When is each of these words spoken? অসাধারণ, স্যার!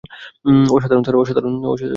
অসাধারণ, 0.75 1.03
স্যার! 1.77 1.89